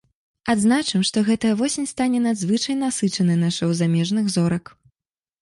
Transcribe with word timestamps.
Адзначым, 0.51 1.03
што 1.09 1.17
гэтая 1.27 1.51
восень 1.59 1.89
стане 1.91 2.23
надзвычай 2.23 2.79
насычанай 2.81 3.39
на 3.45 3.53
шоў 3.61 3.77
замежных 3.83 4.25
зорак. 4.39 4.65